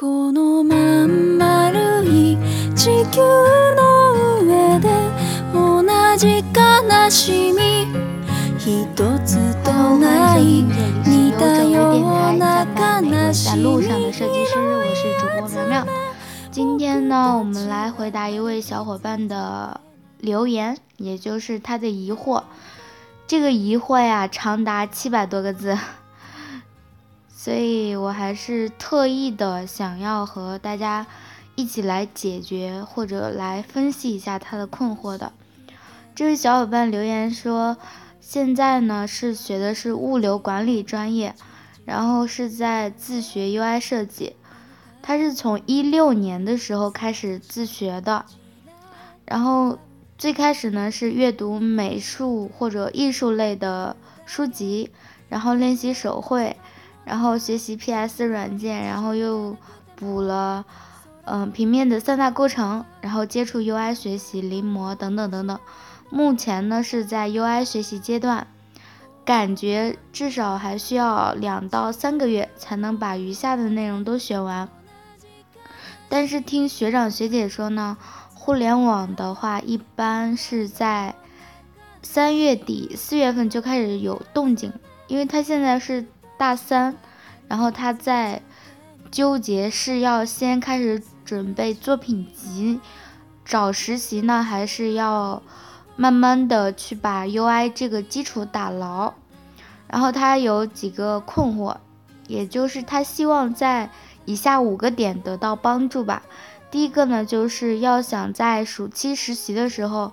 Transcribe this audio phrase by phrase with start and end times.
[0.00, 2.38] このまん丸い
[2.74, 3.20] 地球
[3.76, 4.88] の上で
[5.52, 5.82] 同
[6.16, 7.86] じ悲しみ
[8.58, 8.94] 一
[9.26, 10.70] つと欢ない迎
[11.04, 15.86] 收听这里是由似整た个电台ような悲し相伴每个在路上み的设计师，我是主播苗苗。
[16.50, 19.80] 今天呢，我们来回答一位小伙伴的
[20.18, 22.42] 留言，也就是他的疑惑。
[23.26, 25.76] 这个疑惑呀，长达七百多个字，
[27.45, 31.05] 所以我还是特意的想要和大家
[31.53, 35.31] 一起来解决或者来分析一下他的困惑的。
[36.15, 37.77] 这位小伙伴留言说，
[38.19, 41.35] 现在呢是学的是物流管理专业，
[41.85, 44.35] 然后是在自学 UI 设计。
[45.03, 48.25] 他是从一六年的时候开始自学的，
[49.23, 49.77] 然后
[50.17, 54.89] 最开始呢是阅读美术或者艺术类的书籍，
[55.29, 56.57] 然后练习手绘，
[57.05, 59.55] 然后学习 PS 软件，然后又
[59.95, 60.65] 补了
[61.27, 65.59] 嗯、平面的三大构成，然后接触 UI 学习、临摹等等等等。
[66.11, 68.45] 目前呢是在 UI 学习阶段，
[69.25, 74.69] 感觉至少还需要两到三个月才能把余下的内容都学完。
[76.07, 77.97] 但是听学长学姐说呢，
[78.35, 81.15] 互联网的话一般是在
[82.03, 84.71] 三月底四月份就开始有动静，
[85.07, 86.05] 因为他现在是
[86.37, 86.95] 大三，
[87.47, 88.41] 然后他在
[89.11, 92.79] 纠结是要先开始准备作品集，
[93.45, 95.41] 找实习呢，还是要
[95.95, 99.13] 慢慢的去把 UI 这个基础打牢。
[99.87, 101.77] 然后他有几个困惑，
[102.27, 103.89] 也就是他希望在
[104.25, 106.23] 以下五个点得到帮助吧。
[106.71, 110.11] 第一个呢，就是要想在暑期实习的时候，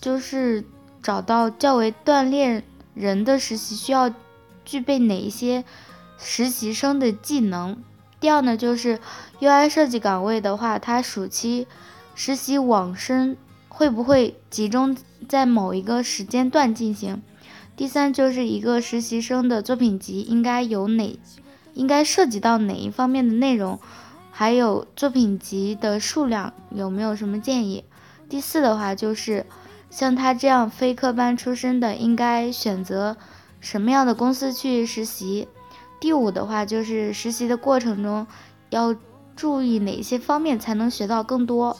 [0.00, 0.64] 就是
[1.02, 4.12] 找到较为锻炼人的实习，需要
[4.68, 5.64] 具备哪一些
[6.18, 7.82] 实习生的技能。
[8.20, 9.00] 第二呢，就是
[9.40, 11.66] UI 设计岗位的话，它暑期
[12.14, 13.38] 实习网申
[13.70, 14.94] 会不会集中
[15.26, 17.22] 在某一个时间段进行？
[17.74, 21.18] 第三就是一个实习生的作品集应该有哪，
[21.72, 23.80] 应该涉及到哪一方面的内容，
[24.30, 27.84] 还有作品集的数量有没有什么建议？
[28.28, 29.46] 第四的话就是
[29.88, 33.16] 像他这样非科班出身的，应该选择
[33.60, 35.48] 什么样的公司去实习？
[36.00, 38.26] 第五的话就是实习的过程中
[38.70, 38.94] 要
[39.34, 41.78] 注意哪些方面才能学到更多？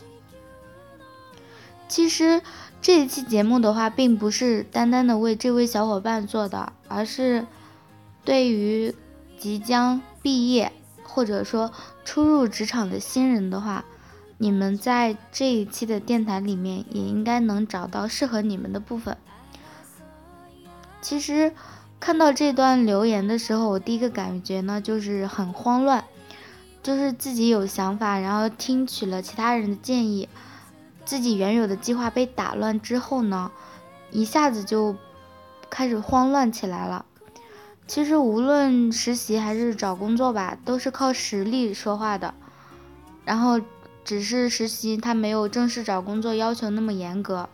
[1.88, 2.42] 其实。
[2.80, 7.44] 这一期节目的话，并不是单单的为这位小伙伴做的，而是
[8.24, 8.94] 对于
[9.36, 10.72] 即将毕业
[11.02, 11.72] 或者说
[12.04, 13.84] 初入职场的新人的话，
[14.38, 19.16] 你们在这一期的电台里面也应该能找到适合你们的部分。
[21.00, 21.52] 其实
[22.00, 26.04] 看到这段留言的时候，我第一个感觉呢就是很慌乱，
[26.82, 30.28] 就是自己有想法，然后听取了其他人的建议。
[31.04, 33.50] 自己原有的计划被打乱之后呢，
[34.10, 34.94] 一下子就
[35.70, 37.06] 开始慌乱起来了。
[37.86, 42.34] 其实无论实习还是找工作吧，都是靠实力说话的。
[43.24, 43.58] 然后
[44.04, 47.48] 只是实习，他没有正式找工作要求那么严格。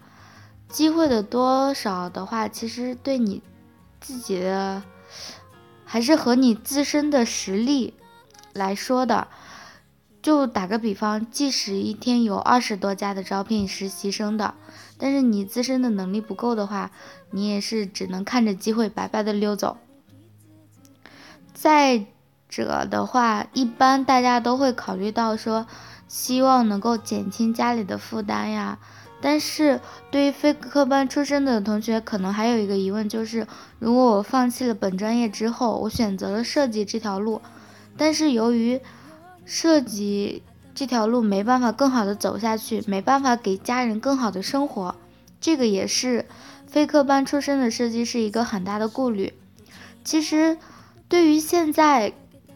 [0.74, 3.40] 机会的多少的话，其实对你
[4.00, 4.82] 自己的
[5.84, 7.94] 还是和你自身的实力
[8.52, 9.28] 来说的。
[10.20, 14.54] 就打个比方，即使一天有二十多家的招聘实习生的，
[14.98, 16.90] 但是你自身的能力不够的话，
[17.30, 19.76] 你也是只能看着机会白白的溜走。
[21.52, 22.06] 再
[22.48, 25.68] 者的话，一般大家都会考虑到说，
[26.08, 28.80] 希望能够减轻家里的负担呀。
[29.26, 29.80] 但是
[30.10, 33.46] 对于非科班出身的同学，可能还有一个疑问，就是
[33.78, 37.40] 如果我放弃了本专业之后，我选择了设计这条路，
[37.96, 38.78] 但是由于
[39.46, 40.42] 设计
[40.74, 44.94] 这条路没办法更好的走下去，没办法给家人更好的生活，
[45.40, 46.26] 这个也是
[46.66, 49.32] 非科班出身的设计师一个很大的顾虑。
[50.04, 50.58] 其实，
[51.08, 52.12] 对于现在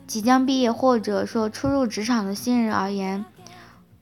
[0.07, 3.25] 即将毕业或者说初入职场的新人而言，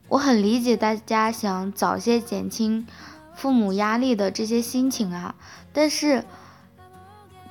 [0.09, 2.87] 我很理解大家想早些减轻
[3.35, 5.35] 父母压力的这些心情啊，
[5.73, 6.25] 但是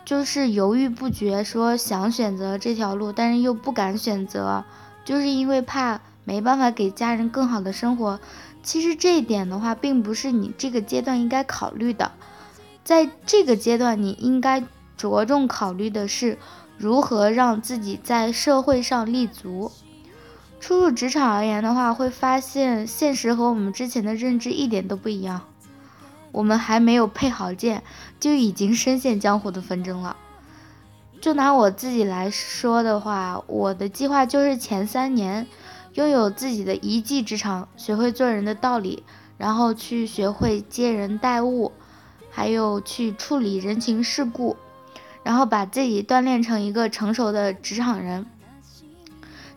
[0.06, 4.64] 就是犹豫不决，说想选择这条路，但是又不敢选择。
[5.04, 8.20] 就是因为怕没办法给家人更好的生活，
[8.64, 12.12] 其实这一点的话，并不是你这个阶段应该考虑的。
[12.84, 14.64] 在这个阶段，你应该
[14.98, 16.40] 着重考虑的是
[16.78, 19.72] 如何让自己在社会上立足。
[20.66, 25.42] 初入职场而言的话，会发现现实和我们之前的认知一点都不一样。
[26.32, 27.84] 我们还没有配好剑，
[28.20, 30.18] 就已经深陷江湖的纷争了。
[31.22, 35.46] 就拿我自己来说的话，我的计划就是前三年
[35.94, 39.04] 拥有自己的一技之长，学会做人的道理，
[39.38, 41.74] 然后去学会接人待物，
[42.32, 44.58] 还有去处理人情世故，
[45.22, 48.26] 然后把自己锻炼成一个成熟的职场人。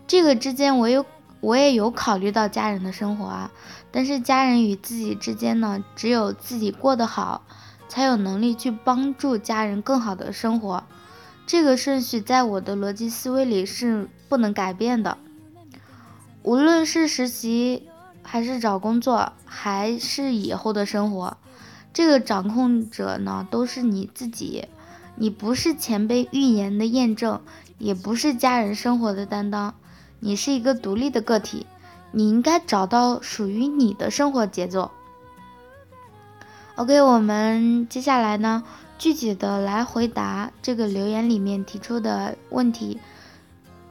[0.08, 1.04] 这个之间，我有
[1.40, 3.52] 我也有考虑到家人的生活啊，
[3.92, 7.42] 但是家人与自己之间呢，只有自己过得好，
[7.90, 10.82] 才有能力去帮助家人更好的生活。
[11.46, 15.18] 这个顺序在我的逻辑思维里是不能改变的。
[16.42, 17.86] 无论是实习，
[18.22, 21.36] 还是找工作，还是以后的生活，
[21.92, 24.68] 这个掌控者呢都是你自己。
[25.16, 27.42] 你不是前辈预言的验证，
[27.76, 29.74] 也不是家人生活的担当，
[30.20, 31.66] 你是一个独立的个体。
[32.10, 34.90] 你应该找到属于你的生活节奏。
[36.76, 38.62] OK，我们接下来呢？
[38.98, 42.98] 具体的来回答这个留言里面提出的问题。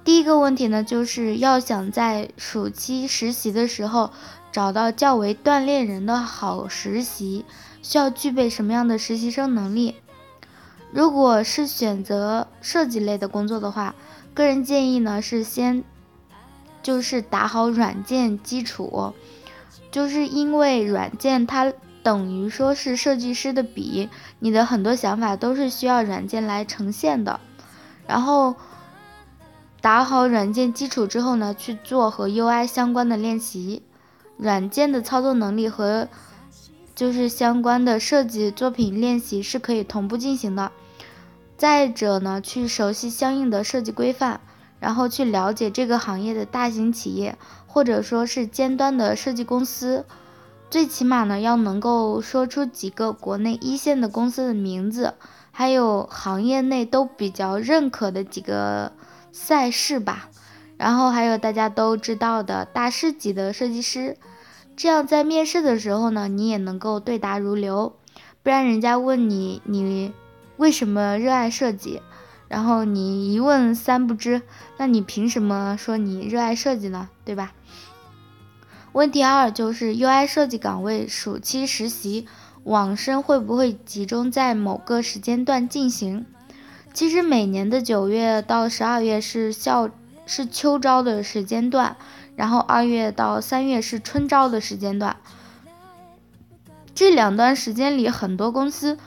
[0.04, 4.10] 第一个问题呢，就是要想在暑期实习的时候
[4.52, 7.46] 找到较为锻炼人的好实习，
[7.84, 9.96] 需要具备什么样的实习生能力？
[10.92, 13.94] 如果是选择设计类的工作的话，
[14.34, 15.84] 个人建议呢是先
[16.82, 19.14] 就是打好软件基础，
[19.92, 21.74] 就是因为软件它。
[22.04, 24.08] 等于说是设计师的笔，
[24.40, 27.42] 你的很多想法都是需要软件来呈现的。
[28.08, 28.56] 然后
[29.82, 33.82] 打好软件基础之后呢，去做和 UI 相关的练习，
[34.38, 36.08] 软件的操作能力和
[36.96, 40.72] 就是相关的设计作品练习是可以同步进行的。
[41.58, 44.40] 再者呢，去熟悉相应的设计规范，
[44.80, 50.06] 然后去了解这个行业的大型企业或者说是尖端的设计公司。
[50.70, 55.14] 最起码呢，要能够说出几个国内一线的公司的名字，
[55.52, 58.92] 还有行业内都比较认可的几个
[59.32, 60.30] 赛事吧。
[60.76, 64.18] 然后还有大家都知道的大师级的设计师，
[64.76, 67.96] 这样在面试的时候呢，你也能够对答如流。
[68.44, 70.14] 不然人家问你你
[70.58, 72.02] 为什么热爱设计，
[72.48, 74.42] 然后你一问三不知，
[74.78, 77.10] 那你凭什么说你热爱设计呢？
[77.26, 77.54] 对吧？
[78.94, 82.28] 问题二就是 UI 设计岗位暑期实习
[82.64, 86.26] 网申会不会集中在某个时间段进行？
[86.94, 89.90] 其实每年的九月到十二月是校
[90.26, 91.96] 是秋招的时间段，
[92.36, 95.18] 然后二月到三月是春招的时间段。
[96.96, 98.98] 这两段时间里，很多公司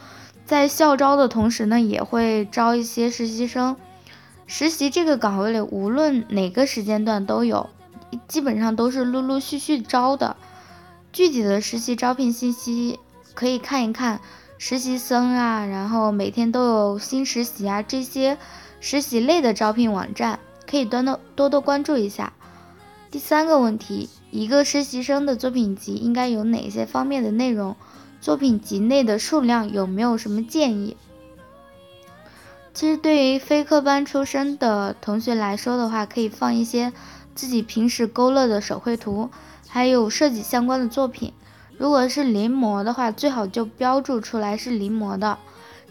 [0.51, 3.77] 在校招的同时呢，也会招一些实习生。
[4.49, 7.71] 实习这个岗位里，无论哪个时间段都有。
[8.27, 10.37] 基本上都是陆陆续续招的，
[11.13, 12.99] 具体的实习招聘信息
[13.33, 14.21] 可以看一看
[14.59, 18.37] 实习生啊，然后每天都有新实习啊这些
[18.81, 22.33] 实习类的招聘网站，可以多多多多关注一下。
[23.13, 27.77] 第三个问题，一个实习生的作品集应该有哪些方面的内容？
[28.21, 30.97] 作品集内的数量有没有什么建议？
[32.75, 36.93] 其实对于非科班出身的同学来说的话，可以放一些。
[37.33, 39.31] 自己平时勾勒的手绘图，
[39.67, 41.33] 还有设计相关的作品。
[41.79, 45.39] 如果是临摹的话，最好就标注出来是临摹的。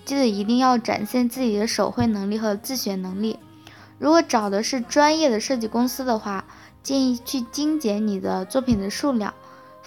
[0.06, 3.40] 记得一定要展现自己的手绘能力和自学能力。
[3.98, 6.46] 如果找的是专业的设计公司的话，
[6.84, 9.34] 建议去精简你的作品的数量，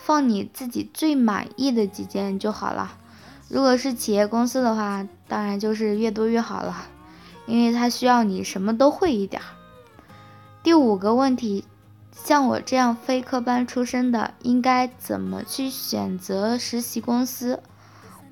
[0.04, 2.98] 放你自己最满意的几件就好了。
[3.48, 6.88] 如果是企业公司的话，当然就是越多越好了，
[7.46, 9.46] 因为它需要你什么都会一点儿。
[10.64, 11.64] 第五个问题，
[12.12, 17.62] 像我这样非科班出身的，应该怎么去选择实习公司？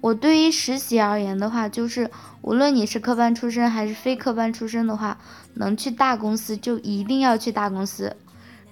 [0.00, 2.10] 我对于实习而言的话，就是
[2.40, 5.18] 无论你是科班出身还是非科班出身的话，
[5.54, 8.16] 能去大公司就一定要去大公司。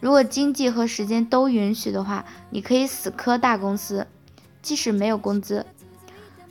[0.01, 4.07] 如果经济和时间都允许的话，你可以死磕大公司，
[4.63, 5.67] 即使没有工资。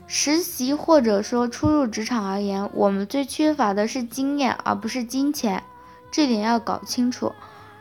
[0.05, 5.63] 实习或者说初入职场而言，我们最缺乏的是经验，而不是金钱。
[6.11, 7.33] 这点要搞清楚。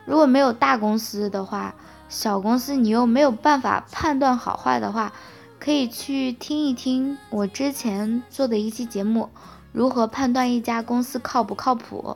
[0.05, 1.75] 如果没有大公司的话，
[2.09, 5.11] 小公司你又没有办法判断好坏的话，
[5.59, 9.29] 可以去听一听我之前做的一期节目，
[9.71, 12.15] 如何判断一家公司靠不靠谱。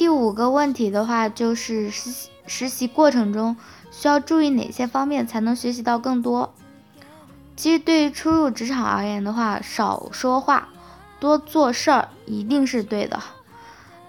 [0.00, 3.54] 第五个问题的话，就是实习实习过程中
[3.90, 6.54] 需要注意哪些方面才能学习到更多？
[7.54, 10.70] 其实对于初入职场而言的话，少说话，
[11.20, 13.20] 多做事儿，一定是对的。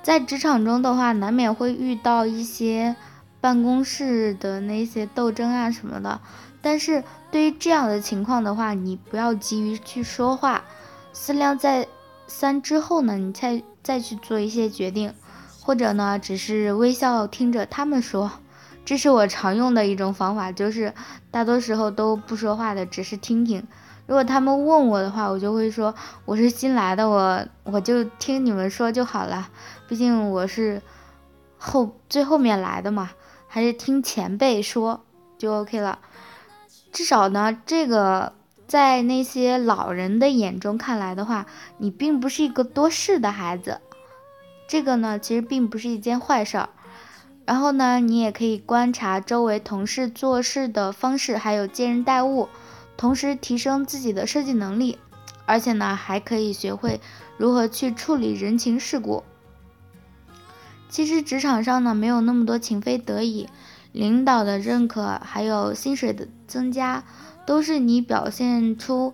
[0.01, 2.95] 在职场中的话，难免会遇到一些
[3.41, 6.21] 办公室的那些斗争啊什么的。
[6.61, 10.63] 但是对于这样的情况的话，你不要急于去说话，
[11.11, 11.89] 思量再
[12.27, 15.13] 三之后呢，你再再去做一些决定，
[15.61, 18.31] 或者呢，只是微笑听着他们说。
[18.83, 20.91] 这是我常用的一种方法，就是
[21.29, 23.65] 大多时候都不说话的，只是听听。
[24.07, 25.93] 如果他们问我的话，我就会说
[26.25, 29.49] 我是新来的，我我就听你们说就好了。
[29.87, 30.81] 毕竟我是
[31.57, 33.11] 后最后面来的嘛，
[33.47, 35.05] 还是听前辈说
[35.37, 35.99] 就 OK 了。
[36.91, 38.33] 至少呢，这个
[38.67, 41.45] 在那些老人的眼中看来的话，
[41.77, 43.79] 你并不是一个多事的孩子。
[44.71, 46.69] 这个呢，其实并不是一件坏事儿。
[47.45, 52.47] 然后呢，你也可以观察周围同事做事的方式，还有接人待物，
[52.95, 54.97] 同时提升自己的设计能力。
[55.45, 57.01] 而且呢，还可以学会
[57.35, 59.25] 如何去处理人情世故。
[60.87, 63.49] 其实职场上呢，没有那么多情非得已，
[63.91, 67.03] 领导的认可，还有薪水的增加，
[67.45, 69.13] 都是你表现出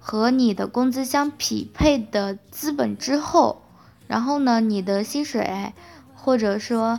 [0.00, 3.62] 和你的工资相匹配的资本之后，
[4.08, 5.72] 然后呢，你的薪水，
[6.16, 6.98] 或者说。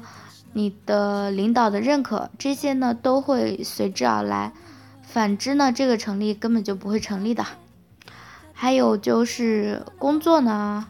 [0.51, 4.51] 你的领导的认可，这些呢都会随之而来。
[5.03, 7.45] 反之呢，这个成立根本就不会成立的。
[8.51, 10.87] 还有就是工作呢，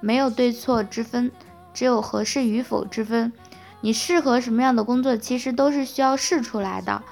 [0.00, 1.32] 没有对错之分，
[1.72, 3.32] 只有合适与否之分。
[3.80, 7.02] 你适合什么样的工作，其实都是需要试出来的。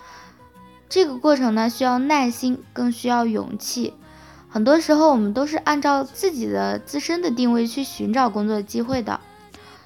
[0.90, 3.94] 这个过程呢，需要耐心，更需要勇气。
[4.56, 9.20] 很多时候，我们都是按照自己的自身的定位去寻找工作机会的。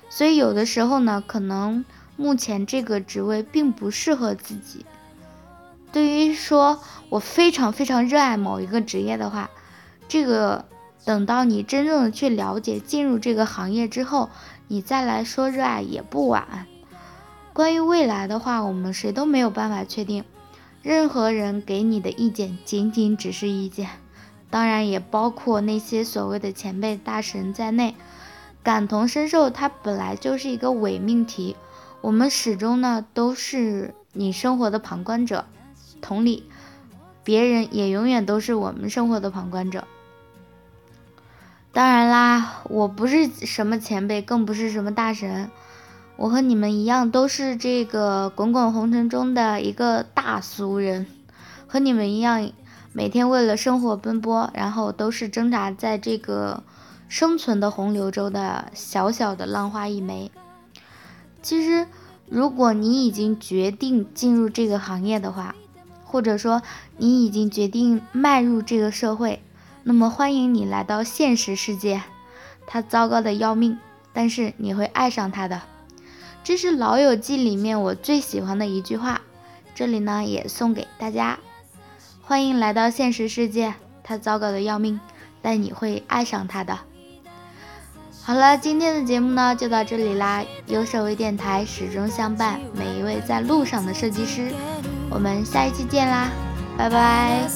[0.09, 1.85] 所以有的时候呢，可能。
[2.17, 4.87] 目前这个职位并不适合自己。
[5.91, 9.51] 对于说我非常非常热爱某一个职业的话，
[10.07, 10.67] 这个
[11.05, 14.31] 等到你真正的去了解、进入这个行业之后，
[14.69, 16.67] 你再来说热爱也不晚。
[17.53, 20.23] 关于未来的话，我们谁都没有办法确定，
[20.81, 23.89] 任何人给你的意见仅仅只是意见，
[24.51, 27.95] 当然也包括那些所谓的前辈大神在内。
[28.63, 31.57] 感同身受，它本来就是一个伪命题。
[32.03, 35.47] 我们始终呢都是你生活的旁观者，
[36.03, 36.45] 同理，
[37.25, 39.85] 别人也永远都是我们生活的旁观者。
[41.73, 45.51] 当然啦，我不是什么前辈，更不是什么大神，
[46.17, 51.07] 我和你们一样，都是这个滚滚红尘中的一个大俗人，
[51.67, 52.51] 和你们一样，
[52.93, 56.65] 每天为了生活奔波，然后都是挣扎在这个
[57.09, 60.33] 生存的洪流中的小小的浪花一枚。
[61.41, 61.87] 其实，
[62.29, 65.55] 如果你已经决定进入这个行业的话，
[66.05, 66.63] 或者说
[66.97, 69.41] 你已经决定迈入这个社会，
[69.85, 72.03] 那么欢迎你来到现实世界。
[72.67, 73.79] 它糟糕的要命，
[74.13, 75.63] 但是你会爱上它的。
[76.43, 79.21] 这是《老友记》里面我最喜欢的一句话，
[79.75, 81.39] 这里呢也送给大家：
[82.31, 85.01] 欢迎来到现实世界，他糟糕的要命，
[85.43, 86.79] 但你会爱上他的。
[88.23, 90.45] 好了，今天的节目呢就到这里啦。
[90.69, 94.53] 有手微电台始终相伴每一位在路上的设计师，
[95.11, 96.29] 我们下一期见啦，
[96.79, 97.49] 拜拜。